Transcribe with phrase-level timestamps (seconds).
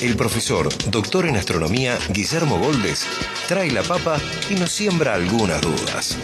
[0.00, 3.06] el profesor, doctor en astronomía, Guillermo Goldes,
[3.48, 4.18] trae la papa
[4.50, 6.18] y nos siembra algunas dudas.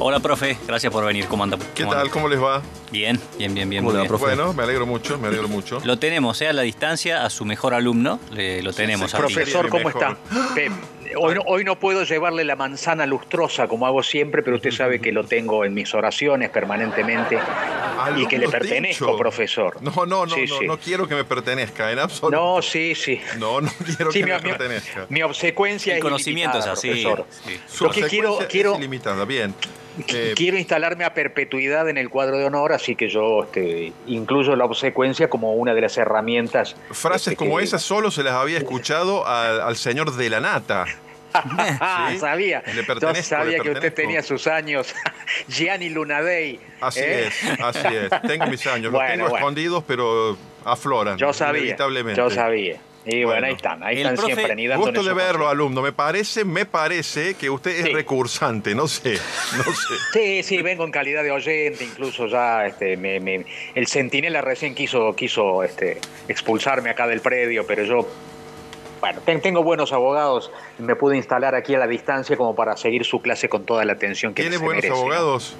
[0.00, 0.56] Hola, profe.
[0.66, 1.26] Gracias por venir.
[1.26, 1.58] ¿Cómo anda?
[1.74, 2.02] ¿Qué ¿Cómo tal?
[2.02, 2.12] anda?
[2.12, 2.62] ¿Cómo les va?
[2.92, 3.82] Bien, bien, bien, bien.
[3.82, 4.08] ¿Cómo le muy va, bien.
[4.08, 4.24] profe?
[4.36, 5.80] Bueno, me alegro mucho, me alegro mucho.
[5.84, 6.48] Lo tenemos, ¿eh?
[6.48, 8.20] A la distancia, a su mejor alumno.
[8.32, 9.10] le- lo tenemos.
[9.10, 9.34] sí, a ti.
[9.34, 9.68] Profesor.
[9.68, 10.18] Profesor, ¿cómo Mejor.
[10.54, 10.97] está?
[11.16, 15.00] Hoy, no, hoy no puedo llevarle la manzana lustrosa como hago siempre, pero usted sabe
[15.00, 17.38] que lo tengo en mis oraciones permanentemente
[18.16, 19.76] y que le pertenezco, profesor.
[19.82, 20.66] No, no, no, Sí, no, sí.
[20.66, 22.36] no quiero que me pertenezca, en absoluto.
[22.36, 23.20] No, sí, sí.
[23.38, 25.06] No, no quiero Sí, que mi, me pertenezca.
[25.08, 26.88] mi obsecuencia El es conocimiento es así.
[26.88, 27.26] profesor.
[27.46, 27.60] sí.
[27.66, 29.54] Su Lo que quiero- quiero- es ilimitada, bien.
[30.06, 34.54] Eh, Quiero instalarme a perpetuidad en el cuadro de honor, así que yo este, incluyo
[34.54, 36.76] la obsecuencia como una de las herramientas.
[36.92, 40.38] frases este, como que- esas solo se las había escuchado al, al señor de la
[40.40, 40.84] nata.
[41.34, 42.62] Ah, Sí, sabía.
[42.66, 44.94] le Yo sabía le que usted tenía sus años.
[45.48, 46.58] Gianni Lunadei.
[46.80, 47.26] Así ¿eh?
[47.28, 48.10] es, así es.
[48.26, 49.36] Tengo mis años, Bueno, los tengo bueno.
[49.38, 51.18] escondidos, pero afloran.
[51.18, 51.60] Yo sabía.
[51.62, 52.20] Inevitablemente.
[52.20, 52.80] Yo sabía.
[53.04, 53.46] Y bueno, Bueno.
[53.46, 55.80] ahí están, ahí están profe- siempre anidando Gusto de verlo, alumno.
[55.80, 57.92] Me parece, me parece que usted es Sí.
[57.94, 59.12] recursante, no sé,
[59.56, 59.94] no sé.
[60.12, 64.74] Sí, sí, vengo en calidad de oyente, incluso ya este, me- me- el centinela recién
[64.74, 68.06] quiso, quiso este, expulsarme acá del predio, pero yo,
[69.00, 73.04] bueno, ten- tengo buenos abogados, me pude instalar aquí a la distancia como para seguir
[73.04, 74.96] su clase con toda la atención que ¿Tiene se buenos merece, ¿no?
[75.00, 75.56] abogados,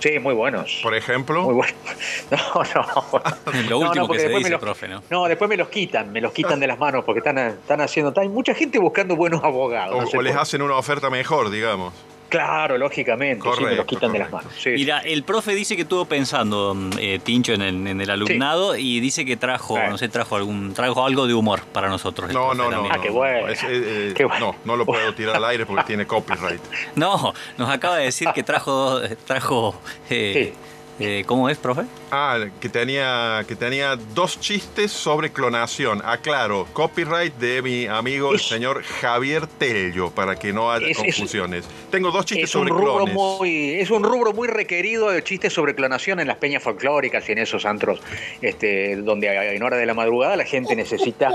[0.00, 0.78] Sí, muy buenos.
[0.82, 1.42] por ejemplo?
[1.42, 1.74] Muy buenos.
[2.30, 3.22] No, no.
[3.68, 5.02] Lo último que porque se dice, los- profe, ¿no?
[5.10, 8.12] No, después me los quitan, me los quitan de las manos porque están, están haciendo.
[8.20, 9.96] Hay mucha gente buscando buenos abogados.
[9.96, 11.92] O, no sé o les por- hacen una oferta mejor, digamos.
[12.28, 14.48] Claro, lógicamente, sí, me los Correcto, quitan de las correcto.
[14.50, 14.62] manos.
[14.62, 18.76] Sí, Mira, el profe dice que estuvo pensando, eh, Tincho, en el, en el alumnado
[18.76, 19.82] y dice que trajo, Sí.
[19.88, 22.30] no sé, trajo algún, trajo algo de humor para nosotros.
[22.32, 22.86] No, no, no.
[22.90, 23.48] Ah, qué bueno.
[23.48, 23.68] Es- eh,
[24.10, 24.52] eh, Qué bueno.
[24.64, 26.60] No, no lo puedo tirar al aire porque tiene copyright.
[26.96, 30.52] No, nos acaba de decir que trajo, trajo, eh,
[31.00, 31.82] eh, ¿cómo es, profe?
[32.10, 36.02] Ah, que tenía, que tenía dos chistes sobre clonación.
[36.04, 40.98] Aclaro, copyright de mi amigo el Es- señor Javier Tello, para que no haya Es-
[40.98, 41.64] es- confusiones.
[41.90, 43.14] Tengo dos chistes Es un, sobre rubro clones.
[43.14, 47.32] muy, es un rubro muy requerido de chistes sobre clonación en las peñas folclóricas y
[47.32, 48.00] en esos antros
[48.42, 51.30] este, donde en hora de la madrugada la gente necesita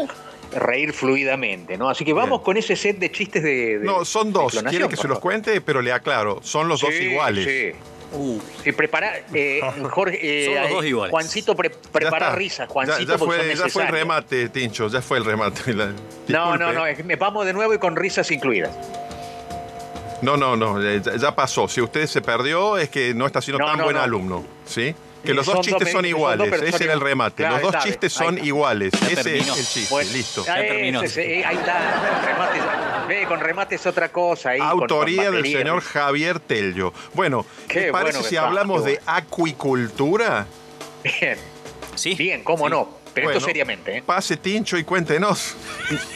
[0.55, 1.89] reír fluidamente, ¿no?
[1.89, 2.43] Así que vamos Bien.
[2.43, 4.61] con ese set de chistes de, de- No, son dos.
[4.69, 7.45] Quiere que se los cuente, pero le aclaro, son los dos iguales.
[7.45, 7.77] Sí.
[8.65, 9.59] Y prepara, eh,
[9.89, 11.11] Jorge, eh, Son los dos iguales.
[11.11, 14.87] Juancito, pre- Ya prepara risas, Ya- Juancito, ya, porque fue, ya fue el remate, Tincho,
[14.87, 15.73] ya fue el remate.
[15.75, 15.91] La-
[16.27, 18.71] No, no, no, me vamos de nuevo y con risas incluidas.
[20.21, 21.67] No, no, no, eh, ya, ya pasó.
[21.67, 24.01] Si usted se perdió, es que no está siendo No, tan no, buen no.
[24.03, 24.95] alumno, ¿sí?
[25.25, 27.35] Que los dos son chistes dos- son son dos iguales, ese era el remate.
[27.43, 30.45] Claro, los dos chistes son iguales, ese es el chiste, listo.
[30.45, 31.01] Ya terminó.
[31.01, 32.59] ese, eh, ahí está, remate,
[33.19, 34.51] ve, con remate es otra cosa.
[34.51, 36.93] Ahí, Autoría con del señor Javier Tello.
[37.13, 40.47] Bueno, Qué ¿les parece bueno si está, hablamos qué de acuicultura?
[41.03, 41.37] Bien,
[41.95, 42.15] Sí.
[42.15, 42.71] bien, cómo Sí.
[42.71, 43.02] no.
[43.13, 44.03] Pero Bueno, esto seriamente, ¿eh?
[44.05, 45.55] Pase Tincho y cuéntenos.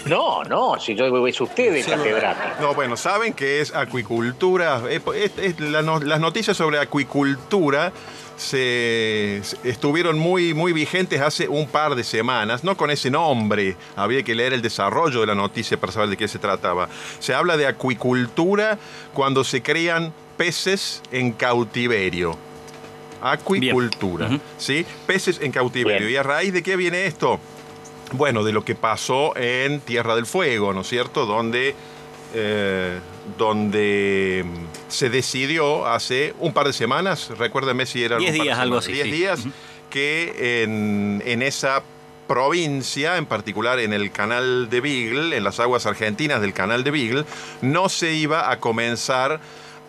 [0.05, 2.61] No, no, si yo es usted el catedrático.
[2.61, 4.81] No, bueno, saben que es acuicultura.
[4.89, 7.91] Es- es la no- las noticias sobre acuicultura
[8.35, 13.75] se, estuvieron muy, muy vigentes hace un par de semanas, no con ese nombre.
[13.95, 16.87] Había que leer el desarrollo de la noticia para saber de qué se trataba.
[17.19, 18.77] Se habla de acuicultura
[19.13, 22.37] cuando se crían peces en cautiverio.
[23.21, 24.29] Acuicultura.
[24.57, 24.85] ¿sí?
[25.05, 26.07] Peces en cautiverio.
[26.07, 26.13] Bien.
[26.13, 27.39] ¿Y a raíz de qué viene esto?
[28.13, 31.25] Bueno, de lo que pasó en Tierra del Fuego, ¿no es cierto?
[31.25, 31.75] Donde,
[32.33, 32.99] eh,
[33.37, 38.77] donde mm, se decidió hace un par de semanas, recuérdame si eran Diez días, algo
[38.77, 39.11] así, diez sí.
[39.11, 39.43] días,
[39.89, 41.83] que en, en esa
[42.27, 46.91] provincia, en particular en el canal de Beagle, en las aguas argentinas del canal de
[46.91, 47.25] Beagle,
[47.61, 49.39] no se iba a comenzar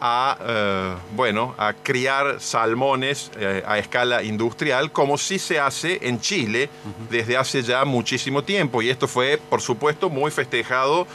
[0.00, 6.20] a, eh, bueno, a criar salmones eh, a escala industrial, como sí se hace en
[6.20, 6.70] Chile
[7.10, 8.82] desde hace ya muchísimo tiempo.
[8.82, 11.06] Y esto fue, por supuesto, muy festejado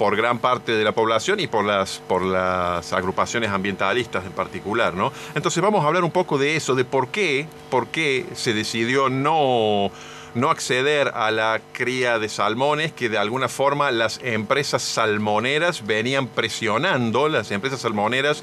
[0.00, 4.94] por gran parte de la población y por las, por las agrupaciones ambientalistas en particular,
[4.94, 5.12] ¿no?
[5.34, 9.10] Entonces vamos a hablar un poco de eso, de por qué, por qué se decidió
[9.10, 9.90] no,
[10.34, 16.28] no acceder a la cría de salmones, que de alguna forma las empresas salmoneras venían
[16.28, 18.42] presionando, las empresas salmoneras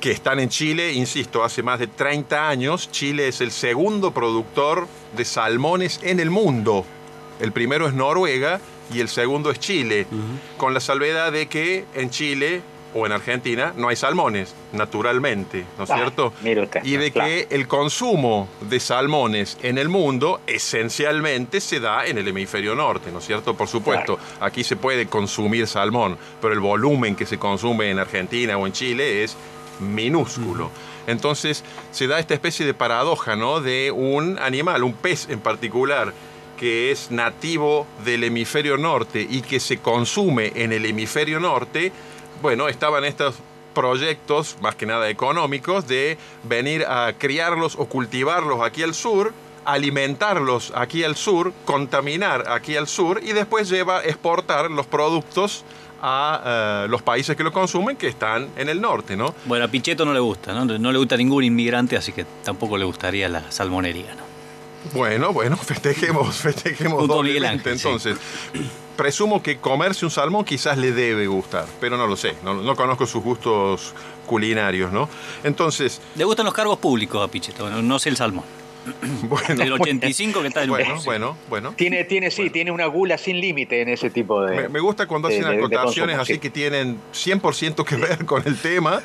[0.00, 4.86] que están en Chile, insisto, hace más de 30 años, Chile es el segundo productor
[5.16, 6.84] de salmones en el mundo.
[7.40, 8.60] El primero es Noruega
[8.92, 10.06] y el segundo es Chile,
[10.58, 12.60] con la salvedad de que en Chile
[12.94, 16.32] o en Argentina no hay salmones, naturalmente, ¿no es Ah, cierto?
[16.42, 17.28] usted, y de claro.
[17.28, 23.10] que el consumo de salmones en el mundo esencialmente se da en el hemisferio norte,
[23.12, 23.54] ¿no es cierto?
[23.54, 28.56] Por supuesto, aquí se puede consumir salmón, pero el volumen que se consume en Argentina
[28.56, 29.36] o en Chile es
[29.80, 30.70] minúsculo.
[31.06, 33.60] Entonces se da esta especie de paradoja, ¿no?
[33.60, 36.12] De un animal, un pez en particular,
[36.58, 41.92] que es nativo del hemisferio norte y que se consume en el hemisferio norte,
[42.42, 43.36] bueno, estaban estos
[43.74, 49.32] proyectos, más que nada económicos, de venir a criarlos o cultivarlos aquí al sur,
[49.64, 55.64] alimentarlos aquí al sur, contaminar aquí al sur y después lleva exportar los productos
[56.06, 59.34] a eh, los países que lo consumen que están en el norte, ¿no?
[59.46, 60.64] Bueno, a Pichetto no le gusta, ¿no?
[60.66, 64.23] No le gusta ningún inmigrante, así que tampoco le gustaría la salmonería, ¿no?
[64.92, 67.76] Bueno, bueno, festejemos, festejemos doblemente.
[67.78, 67.86] Sí.
[67.86, 68.16] Entonces,
[68.96, 72.76] presumo que comerse un salmón quizás le debe gustar, pero no lo sé, no, no
[72.76, 73.94] conozco sus gustos
[74.26, 75.08] culinarios, ¿no?
[75.42, 78.44] Entonces, Le gustan los cargos públicos a Pichetto, no, no sé el salmón.
[79.22, 81.74] bueno, El 85 que está en bueno, bueno, bueno.
[81.76, 84.54] Tiene, tiene, sí, tiene una gula sin límite en ese tipo de.
[84.62, 86.38] Me, me gusta cuando de- hacen de- de acotaciones consumo, así sí.
[86.38, 89.02] que tienen 100% que ver con el tema.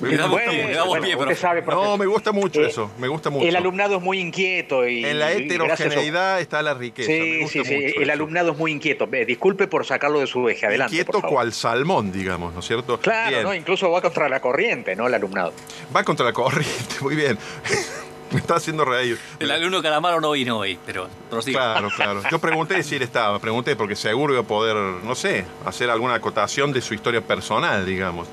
[0.00, 1.40] Le damos Bueno, pie, le damos bueno, pie, usted profe.
[1.40, 3.46] sabe, No, me gusta mucho Eh, eso, me gusta mucho.
[3.46, 5.04] El alumnado es muy inquieto y.
[5.04, 7.10] en la y heterogeneidad está la riqueza.
[7.10, 7.74] me Sí, gusta sí, sí.
[7.74, 8.12] mucho El eso.
[8.12, 9.06] alumnado es muy inquieto.
[9.06, 10.66] Ve, disculpe por sacarlo de su eje.
[10.66, 10.94] Adelante.
[10.96, 11.34] Inquieto por favor.
[11.36, 12.98] cual salmón, digamos, ¿no es cierto?
[12.98, 13.42] Claro, Bien.
[13.44, 13.54] ¿no?
[13.54, 15.06] incluso va contra la corriente, ¿no?
[15.06, 15.52] El alumnado.
[15.94, 17.38] Va contra la corriente, muy bien.
[18.32, 19.18] Me está haciendo reír.
[19.38, 21.72] El alumno Calamaro no vino hoy, pero prosiga.
[21.72, 22.22] Claro, claro.
[22.30, 26.14] Yo pregunté si él estaba, pregunté porque seguro iba a poder, no sé, hacer alguna
[26.14, 28.28] acotación de su historia personal, digamos.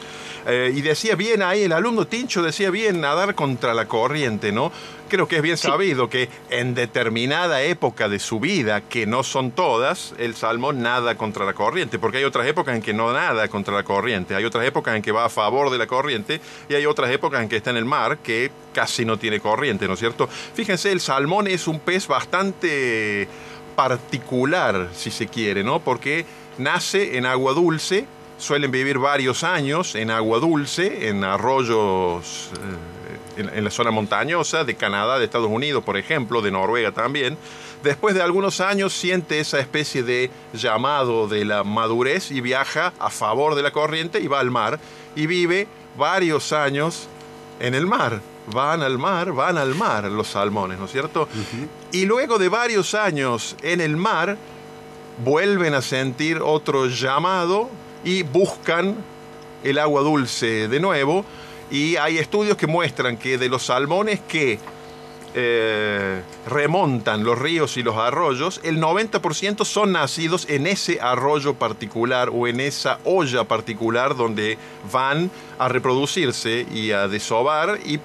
[0.48, 4.72] Eh, y decía bien ahí, el alumno Tincho decía bien nadar contra la corriente, ¿no?
[5.10, 9.52] Creo que es bien sabido que en determinada época de su vida, que no son
[9.52, 13.48] todas, el salmón nada contra la corriente, porque hay otras épocas en que no nada
[13.48, 16.40] contra la corriente, hay otras épocas en que va a favor de la corriente
[16.70, 19.88] y hay otras épocas en que está en el mar que casi no tiene corriente,
[19.88, 20.30] ¿no es cierto?
[20.54, 23.28] Fíjense, el salmón es un pez bastante
[23.76, 25.80] particular, si se quiere, ¿no?
[25.80, 26.26] Porque
[26.58, 28.06] nace en agua dulce,
[28.40, 34.64] suelen vivir varios años en agua dulce, en arroyos eh, en, en la zona montañosa
[34.64, 37.38] de Canadá, de Estados Unidos, por ejemplo, de Noruega también.
[37.84, 43.10] Después de algunos años siente esa especie de llamado de la madurez y viaja a
[43.10, 44.80] favor de la corriente y va al mar
[45.16, 47.08] y vive varios años
[47.60, 48.22] en el mar.
[48.48, 51.30] Van al mar, van al mar los salmones, ¿no es cierto?
[51.92, 54.38] Y luego de varios años en el mar,
[55.24, 57.70] vuelven a sentir otro llamado
[58.04, 58.96] y buscan
[59.64, 61.26] el agua dulce de nuevo.
[61.72, 64.60] Y hay estudios que muestran que de los salmones que
[65.36, 72.32] eh, remontan los ríos y los arroyos, el 90% son nacidos en ese arroyo particular
[72.34, 74.58] o en esa olla particular donde
[74.92, 75.30] van
[75.60, 78.00] a reproducirse y a desovar y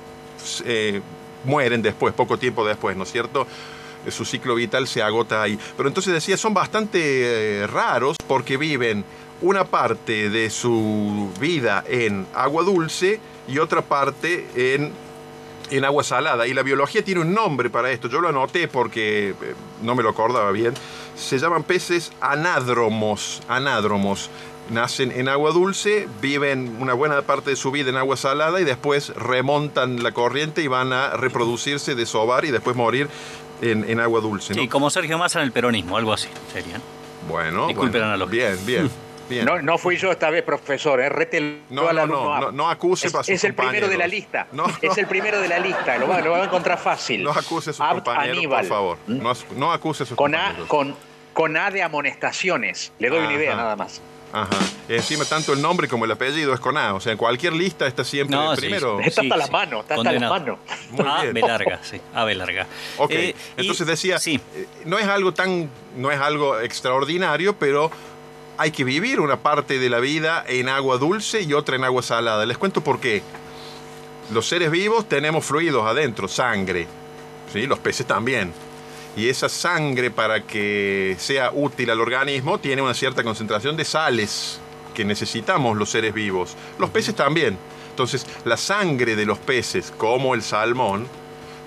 [0.66, 1.00] eh,
[1.44, 3.46] mueren después, poco tiempo después, ¿no es cierto?
[4.10, 5.58] Su ciclo vital se agota ahí.
[5.78, 7.00] Pero entonces decía, son bastante
[7.62, 9.02] eh, raros porque viven
[9.42, 14.92] una parte de su vida en agua dulce y otra parte en
[15.70, 16.46] en agua salada.
[16.46, 18.08] Y la biología tiene un nombre para esto.
[18.08, 19.34] Yo lo anoté porque eh,
[19.82, 20.74] no me lo acordaba bien.
[21.16, 23.42] Se llaman peces anádromos.
[23.48, 24.30] Anádromos.
[24.70, 28.64] Nacen en agua dulce, viven una buena parte de su vida en agua salada y
[28.64, 33.08] después remontan la corriente y van a reproducirse, desovar y después morir
[33.60, 34.54] en, en agua dulce.
[34.54, 34.62] ¿no?
[34.62, 36.80] Sí, como Sergio Massa en el peronismo, algo así sería.
[37.28, 38.06] Bueno, Disculpe bueno.
[38.06, 38.50] la analogía.
[38.52, 38.90] Bien, bien.
[39.28, 39.44] bien.
[39.44, 41.00] No, no fui yo esta vez, profesor.
[41.00, 41.08] ¿eh?
[41.08, 42.40] Rete No, al no, alumno no, A.
[42.40, 44.46] no, no acuse es, a sus es el primero de la lista.
[44.52, 45.96] No, Es el primero de la lista.
[45.98, 47.22] Lo va, lo va a encontrar fácil.
[47.24, 48.60] No acuse a sus compañeros, Aníbal.
[48.60, 48.98] por favor.
[49.06, 49.22] ¿Mm?
[49.58, 50.94] No, acuse a sus Con A, con,
[51.32, 52.92] con A de amonestaciones.
[52.98, 54.00] Le doy una idea nada más.
[54.32, 54.48] Ajá.
[54.88, 56.94] Encima tanto el nombre como el apellido es con A.
[56.94, 58.98] O sea, en cualquier lista está siempre No, sí, primero.
[59.00, 59.08] sí.
[59.08, 60.58] Está hasta la mano, está hasta la mano.
[60.90, 61.34] Muy A, bien.
[61.34, 62.00] B larga, sí.
[62.12, 62.66] A, B larga.
[62.98, 67.56] Ok, Eh, y- entonces decía, Sí, eh, no es algo tan, no es algo extraordinario,
[67.60, 67.92] pero
[68.56, 72.02] hay que vivir una parte de la vida en agua dulce y otra en agua
[72.02, 72.46] salada.
[72.46, 73.22] Les cuento por qué.
[74.32, 76.86] Los seres vivos tenemos fluidos adentro, sangre,
[77.52, 77.66] ¿sí?
[77.66, 78.52] los peces también.
[79.16, 84.58] Y esa sangre para que sea útil al organismo tiene una cierta concentración de sales
[84.94, 86.56] que necesitamos los seres vivos.
[86.78, 87.58] Los peces también.
[87.90, 91.06] Entonces, la sangre de los peces, como el salmón,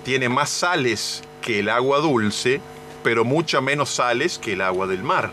[0.04, 2.60] tiene más sales que el agua dulce,
[3.02, 5.30] pero mucha menos sales que el agua del mar.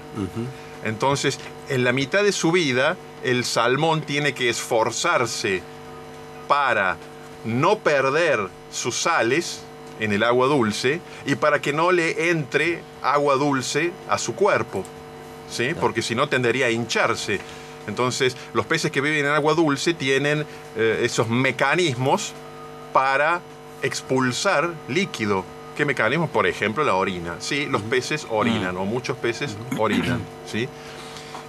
[0.86, 5.62] Entonces, en la mitad de su vida, el salmón tiene que esforzarse
[6.48, 6.98] para
[7.44, 9.62] no perder sus sales
[10.00, 14.84] en el agua dulce y para que no le entre agua dulce a su cuerpo,
[15.50, 15.74] ¿sí?
[15.80, 17.40] porque si no tendería a hincharse.
[17.88, 22.34] Entonces, los peces que viven en agua dulce tienen eh, esos mecanismos
[22.94, 23.42] para
[23.82, 25.46] expulsar líquido.
[25.76, 26.30] ¿Qué mecanismos?
[26.30, 27.36] Por ejemplo, la orina.
[27.40, 30.22] Sí, los peces orinan, o muchos peces orinan.
[30.46, 30.70] ¿sí?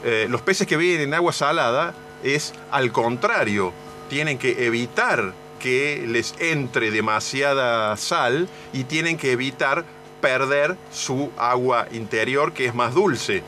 [0.05, 3.73] Eh, los peces que viven en agua salada es al contrario,
[4.09, 9.85] tienen que evitar que les entre demasiada sal y tienen que evitar
[10.21, 13.43] perder su agua interior que es más dulce.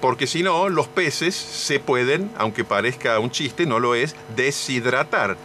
[0.00, 5.36] Porque si no, los peces se pueden, aunque parezca un chiste, no lo es, deshidratar.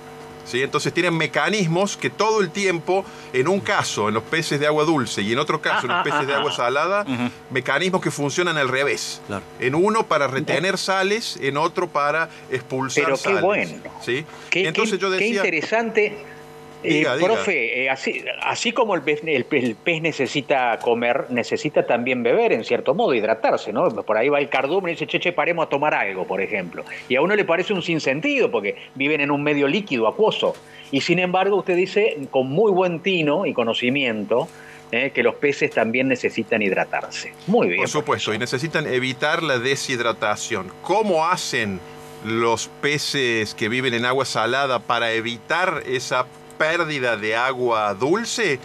[0.54, 4.86] Entonces tienen mecanismos que todo el tiempo, en un caso en los peces de agua
[4.86, 7.06] dulce y en otro caso en los peces de agua salada,
[7.50, 9.22] mecanismos que funcionan al revés.
[9.60, 13.82] En uno para retener sales, en otro para expulsar Pero qué bueno.
[14.02, 14.26] ¿sí?
[14.50, 16.37] Qué, Entonces yo decía, qué interesante
[16.84, 22.54] eh, profe, eh, así, así, como el pez, el, pez, necesita comer, necesita también beber,
[22.54, 23.90] en cierto modo, hidratarse, ¿no?
[23.90, 26.84] Por ahí va el cardumen y dice, che, che, paremos a tomar algo, por ejemplo.
[27.10, 30.56] Y a uno le parece un sinsentido, porque viven en un medio líquido, acuoso.
[30.92, 34.48] Y sin embargo, usted dice, con muy buen tino y conocimiento,
[34.92, 37.34] eh, que los peces también necesitan hidratarse.
[37.48, 37.82] Muy bien.
[37.82, 40.72] Por supuesto, y necesitan evitar la deshidratación.
[40.82, 41.82] ¿Cómo hacen
[42.26, 46.26] los peces que viven en agua salada para evitar esa
[46.58, 48.60] pérdida de agua dulce,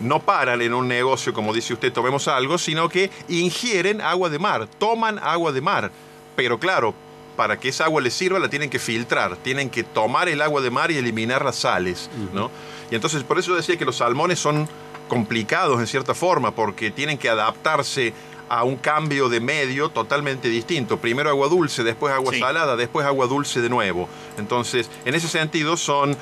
[0.00, 4.38] no paran en un negocio, como dice usted, tomemos algo, sino que ingieren agua de
[4.38, 5.90] mar, toman agua de mar.
[6.36, 6.94] Pero claro,
[7.36, 10.60] para que esa agua les sirva la tienen que filtrar, tienen que tomar el agua
[10.60, 12.50] de mar y eliminar las sales, ¿no?
[12.90, 14.68] Y entonces por eso decía que los salmones son
[15.08, 18.12] complicados en cierta forma, porque tienen que adaptarse
[18.48, 20.98] a un cambio de medio totalmente distinto.
[20.98, 24.08] Primero agua dulce, después agua salada, después agua dulce de nuevo.
[24.38, 26.16] Entonces, en ese sentido son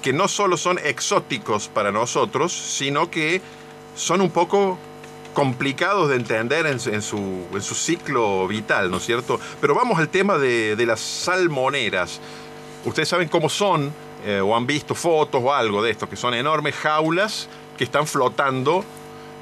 [0.00, 3.40] que no solo son exóticos para nosotros, sino que
[3.94, 4.78] son un poco
[5.34, 9.38] complicados de entender en, su, ciclo vital, ¿no es cierto?
[9.60, 12.20] Pero vamos al tema de, las salmoneras.
[12.84, 13.92] Ustedes saben cómo son,
[14.24, 18.06] eh, o han visto fotos o algo de esto, que son enormes jaulas que están
[18.06, 18.84] flotando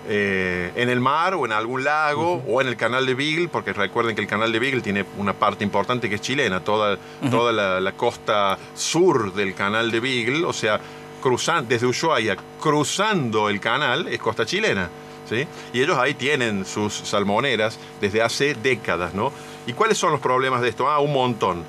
[0.08, 3.72] eh, en el mar o en algún lago o en el canal de Beagle, porque
[3.72, 6.98] recuerden que el canal de Beagle tiene una parte importante que es chilena, toda,
[7.30, 10.80] toda la, costa sur del canal de Beagle, o sea,
[11.22, 14.88] cruzan, desde Ushuaia, cruzando el canal, es costa chilena.
[15.28, 15.46] ¿sí?
[15.72, 19.32] Y ellos ahí tienen sus salmoneras desde hace décadas, ¿no?
[19.66, 20.88] ¿Y cuáles son los problemas de esto?
[20.88, 21.62] Ah, un montón.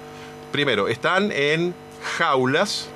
[0.51, 1.75] Primero, están en
[2.17, 2.89] jaulas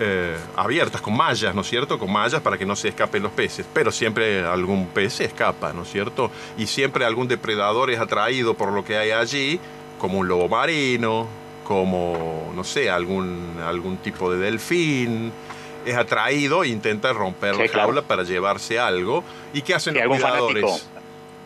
[0.00, 1.98] eh, abiertas, con mallas, ¿no es cierto?
[1.98, 3.66] Con mallas para que no se escapen los peces.
[3.72, 6.30] Pero siempre algún pez se escapa, ¿no es cierto?
[6.56, 9.58] Y siempre algún depredador es atraído por lo que hay allí,
[9.98, 11.26] como un lobo marino,
[11.64, 15.32] como, no sé, algún, algún tipo de delfín.
[15.84, 19.24] Es atraído e intenta romper la jaula para llevarse algo.
[19.52, 20.88] ¿Y qué hacen los cuidadores?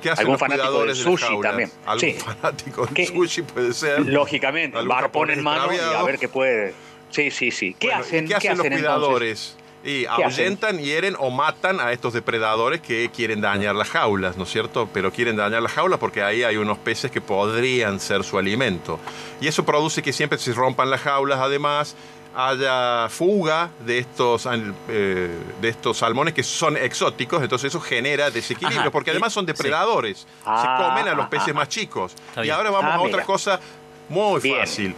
[0.03, 1.71] ¿Qué hacen algún los cuidadores de sushi también.
[1.87, 4.01] Algún fanático del sushi puede ser.
[4.01, 6.75] Lógicamente, bar en mano y a ver qué puede
[7.13, 7.77] Sí, sí, sí.
[7.79, 9.57] ¿Qué hacen, ¿qué hacen, los cuidadores?
[9.85, 14.51] Y ahuyentan, hieren o matan a estos depredadores que quieren dañar las jaulas, ¿no es
[14.51, 14.89] cierto?
[14.93, 19.01] Pero quieren dañar las jaulas porque ahí hay unos peces que podrían ser su alimento.
[19.41, 21.97] Y eso produce que siempre se rompan las jaulas, además,
[22.35, 24.49] haya fuga de estos,
[24.89, 30.21] eh, de estos salmones que son exóticos, entonces eso genera desequilibrio, porque además son depredadores,
[30.21, 32.15] se ah, comen a los peces más chicos.
[32.43, 33.61] Y ahora vamos ah, a otra cosa
[34.09, 34.95] muy fácil.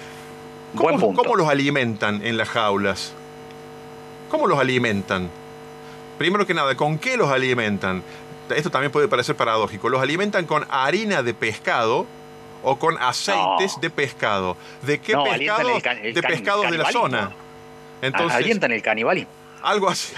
[0.76, 3.12] ¿Cómo, los alimentan en las jaulas?
[4.30, 5.30] ¿Cómo los alimentan?
[6.18, 8.02] Primero que nada, ¿con qué los alimentan?
[8.54, 9.88] Esto también puede parecer paradójico.
[9.88, 12.06] Los alimentan con harina de pescado
[12.62, 14.56] o con aceites de pescado.
[14.82, 15.68] ¿De qué pescado?
[16.02, 17.30] de pescados de la zona.
[18.02, 19.30] Entonces, alientan el canibalismo.
[19.62, 20.12] Algo así.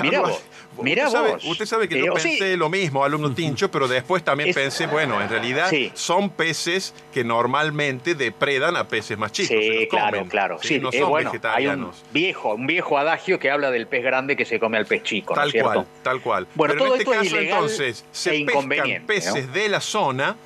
[0.82, 1.44] Mira vos.
[1.44, 5.20] Usted sabe que yo eh, pensé lo mismo, alumno Tincho, pero después también pensé, bueno,
[5.20, 9.56] en realidad son peces que normalmente depredan a peces más chicos.
[9.58, 10.58] Sí, claro, claro.
[10.62, 14.36] Sí, no son bueno, Hay un viejo, un viejo adagio que habla del pez grande
[14.36, 15.34] que se come al pez chico.
[15.34, 16.46] Tal cual, tal cual.
[16.54, 20.36] Bueno, pero en este caso, entonces, se e pescan peces de la zona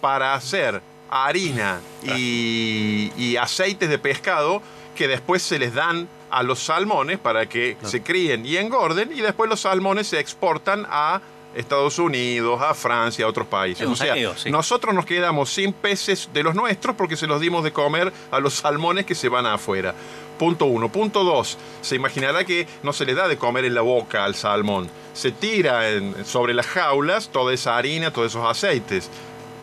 [0.00, 4.62] para hacer harina y, y aceites de pescado
[4.94, 9.20] que después se les dan a los salmones para que se críen y engorden y
[9.20, 11.20] después los salmones se exportan a
[11.54, 13.86] Estados Unidos, a Francia, a otros países.
[13.86, 17.72] O sea, nosotros nos quedamos sin peces de los nuestros porque se los dimos de
[17.72, 19.94] comer a los salmones que se van afuera.
[20.36, 20.90] Punto uno.
[20.90, 21.56] Punto dos.
[21.80, 24.90] Se imaginará que no se le da de comer en la boca al salmón.
[25.12, 25.82] Se tira
[26.24, 29.08] sobre las jaulas toda esa harina, todos esos aceites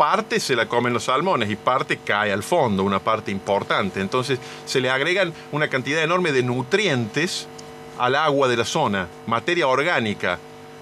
[0.01, 4.01] parte se la comen los salmones y parte cae al fondo, una parte importante.
[4.01, 7.46] Entonces se le agregan una cantidad enorme de nutrientes
[8.00, 10.39] al agua de la zona, materia orgánica,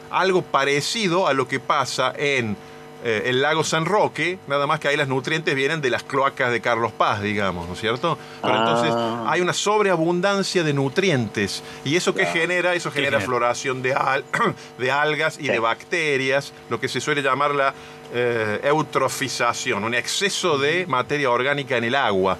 [0.10, 2.56] algo parecido a lo que pasa en
[3.04, 6.52] eh, el lago San Roque, nada más que ahí las nutrientes vienen de las cloacas
[6.52, 8.18] de Carlos Paz, digamos, ¿no es cierto?
[8.42, 8.60] Pero Ah.
[8.60, 8.94] entonces
[9.32, 13.26] hay una sobreabundancia de nutrientes y eso que genera, eso genera genera?
[13.26, 14.26] floración de, al-
[14.78, 15.48] de algas y Sí.
[15.50, 17.74] de bacterias, lo que se suele llamar la
[18.14, 22.38] eh, eutrofización, un exceso de materia orgánica en el agua,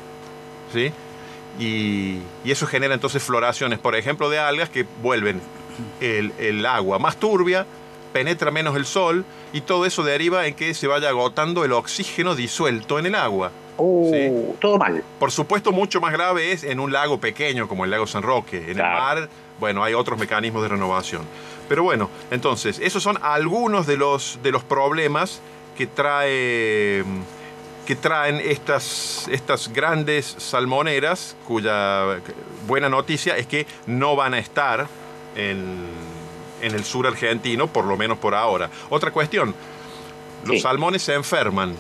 [0.74, 0.92] ¿sí?
[1.60, 5.42] Y, y eso genera entonces floraciones, por ejemplo, de algas que vuelven
[6.02, 7.66] el, el agua más turbia,
[8.14, 12.36] penetra menos el sol y todo eso deriva en que se vaya agotando el oxígeno
[12.36, 13.52] disuelto en el agua.
[13.78, 14.32] Sí.
[14.60, 15.04] Todo mal.
[15.20, 18.58] Por supuesto, mucho más grave es en un lago pequeño como el lago San Roque.
[18.58, 19.18] En Claro.
[19.18, 21.22] el mar, bueno, hay otros mecanismos de renovación.
[21.70, 25.42] Pero bueno, entonces, esos son algunos de los, de los problemas
[25.78, 27.06] que trae
[27.86, 32.20] que traen estas, estas grandes salmoneras, cuya
[32.68, 34.86] buena noticia es que no van a estar
[35.36, 35.88] en,
[36.62, 38.70] en el sur argentino, por lo menos por ahora.
[38.90, 39.54] Otra cuestión,
[40.46, 40.62] los Sí.
[40.62, 41.74] salmones se enferman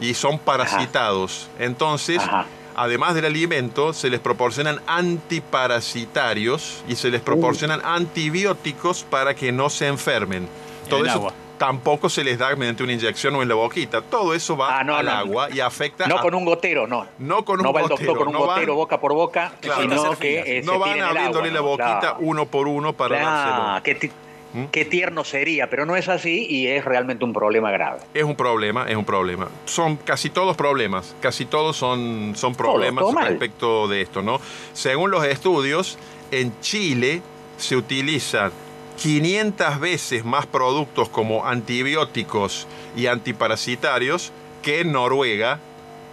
[0.00, 1.48] y son parasitados.
[1.58, 2.46] Entonces, Ajá.
[2.74, 7.24] además del alimento, se les proporcionan antiparasitarios y se les Uh.
[7.24, 10.48] proporcionan antibióticos para que no se enfermen.
[10.88, 11.32] Todo el eso agua.
[11.66, 14.02] Tampoco se les da mediante una inyección o en la boquita.
[14.02, 15.12] Todo eso va Ah, no, al no.
[15.12, 17.06] agua y afecta No a- con un gotero, no.
[17.20, 19.14] no con un no va el gotero, doctor con un no van- gotero boca por
[19.14, 19.82] boca, Claro.
[19.82, 22.16] sino que eh, no se van el abriéndole agua, la boquita Claro.
[22.18, 23.82] uno por uno para Claro, dárselo.
[23.84, 24.10] qué, ti-
[24.54, 24.64] ¿Mm?
[24.72, 28.00] qué tierno sería, pero no es así y es realmente un problema grave.
[28.12, 29.46] Es un problema, es un problema.
[29.64, 34.40] Son casi todos problemas, casi todos son, son problemas todo respecto de esto, ¿no?
[34.72, 35.96] Según los estudios,
[36.32, 37.22] en Chile
[37.56, 38.50] se utilizan
[38.96, 44.32] 500 veces más productos como antibióticos y antiparasitarios
[44.62, 45.58] que en Noruega,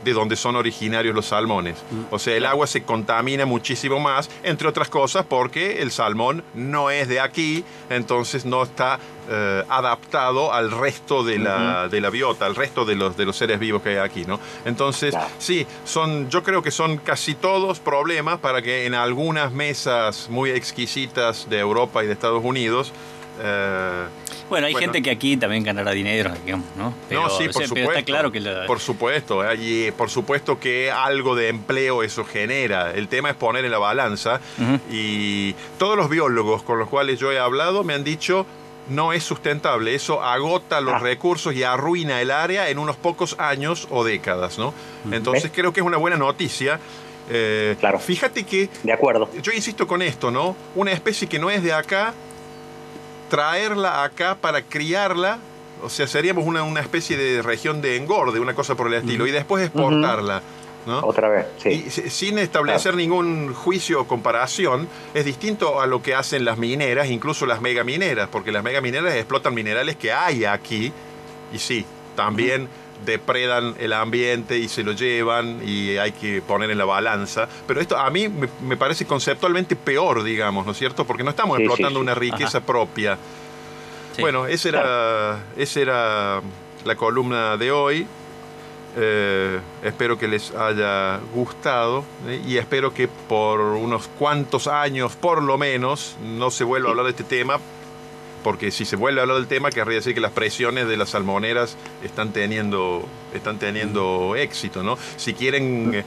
[0.04, 1.76] de donde son originarios los salmones.
[2.12, 6.90] O sea, el agua se contamina muchísimo más, entre otras cosas porque el salmón no
[6.90, 12.46] es de aquí, entonces no está eh, adaptado al resto de la, de la biota,
[12.46, 14.40] al resto de los, de los seres vivos que hay aquí, ¿no?
[14.66, 15.30] Entonces, Claro.
[15.38, 20.50] sí, son, yo creo que son casi todos problemas para que en algunas mesas muy
[20.52, 22.92] exquisitas de Europa y de Estados Unidos
[23.42, 24.06] eh,
[24.50, 24.86] Bueno, hay Bueno.
[24.86, 26.94] gente que aquí también ganará dinero, digamos, ¿no?
[27.08, 27.74] Pero, no, sí, por o sea, supuesto.
[27.76, 31.50] pero está claro que la- Por supuesto, eh, y eh, por supuesto que algo de
[31.50, 32.92] empleo eso genera.
[32.92, 34.42] El tema es poner en la balanza.
[34.92, 38.46] Y todos los biólogos con los cuales yo he hablado me han dicho
[38.90, 41.00] no es sustentable, eso agota los Ah.
[41.00, 44.74] recursos y arruina el área en unos pocos años o décadas, ¿no?
[45.12, 45.52] Entonces ¿Ves?
[45.54, 46.80] creo que es una buena noticia.
[47.30, 48.00] Eh, Claro.
[48.00, 49.30] Fíjate que De acuerdo.
[49.44, 50.56] yo insisto con esto, ¿no?
[50.74, 52.16] Una especie que no es de acá,
[53.30, 55.40] traerla acá para criarla,
[55.84, 59.28] o sea, seríamos una, una especie de región de engorde, una cosa por el estilo,
[59.28, 60.42] y después exportarla,
[60.86, 61.00] ¿no?
[61.00, 61.86] Otra vez, sí.
[61.88, 67.10] Y sin establecer ningún juicio o comparación, es distinto a lo que hacen las mineras,
[67.10, 70.92] incluso las megamineras, porque las megamineras explotan minerales que hay aquí,
[71.54, 72.68] y sí, también
[73.06, 77.48] depredan el ambiente y se lo llevan y hay que poner en la balanza.
[77.68, 81.06] Pero esto a mí me, me parece conceptualmente peor, digamos, ¿no es cierto?
[81.06, 82.04] Porque no estamos Sí, explotando sí.
[82.04, 83.18] una riqueza propia.
[84.20, 86.42] Bueno, esa era, esa era
[86.84, 88.06] la columna de hoy.
[88.98, 92.42] Eh, espero que les haya gustado ¿eh?
[92.46, 97.06] y espero que por unos cuantos años, por lo menos, no se vuelva a hablar
[97.06, 97.60] de este tema,
[98.44, 101.10] porque si se vuelve a hablar del tema, querría decir que las presiones de las
[101.10, 104.98] salmoneras están teniendo, están teniendo éxito, ¿no?
[105.18, 106.04] Si quieren eh,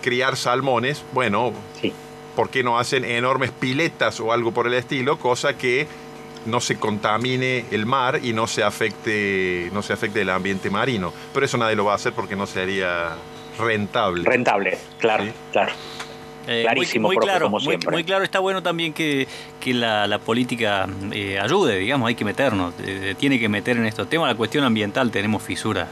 [0.00, 1.92] criar salmones, bueno, Sí.
[2.36, 5.18] ¿por qué no hacen enormes piletas o algo por el estilo?
[5.18, 5.86] Cosa que
[6.46, 11.12] no se contamine el mar y no se afecte, no se afecte el ambiente marino.
[11.32, 13.16] Pero eso nadie lo va a hacer porque no sería
[13.58, 14.24] rentable.
[14.24, 15.32] Rentable, claro, Sí.
[15.52, 15.72] claro.
[16.46, 17.90] Eh, Clarísimo, muy, muy profe, claro, como muy, siempre.
[17.90, 18.24] muy claro.
[18.24, 19.28] Está bueno también que,
[19.60, 23.86] que la, la política eh, ayude, digamos, hay que meternos, eh, tiene que meter en
[23.86, 24.28] estos temas.
[24.28, 25.88] La cuestión ambiental tenemos fisuras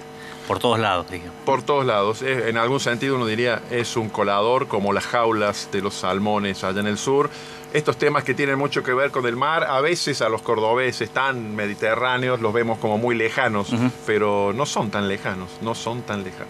[0.48, 1.34] por todos lados, digamos.
[1.44, 2.22] Por todos lados.
[2.22, 6.80] En algún sentido uno diría es un colador como las jaulas de los salmones allá
[6.80, 7.30] en el sur.
[7.72, 11.10] Estos temas que tienen mucho que ver con el mar, a veces a los cordobeses
[11.10, 13.72] tan mediterráneos los vemos como muy lejanos,
[14.06, 16.48] pero no son tan lejanos, no son tan lejanos.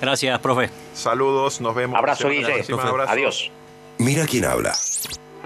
[0.00, 0.70] Gracias, profe.
[0.94, 1.98] Saludos, nos vemos.
[1.98, 2.64] Abrazo, Guille.
[3.06, 3.50] Adiós.
[3.98, 4.74] Mira quién habla.